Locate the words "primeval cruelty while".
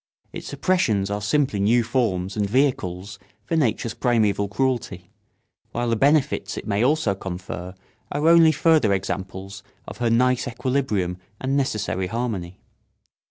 3.93-5.87